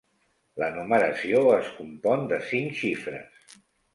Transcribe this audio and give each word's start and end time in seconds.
La 0.61 0.69
numeració 0.77 1.41
es 1.57 1.69
compon 1.81 2.25
de 2.33 2.39
cinc 2.53 2.75
xifres. 2.79 3.55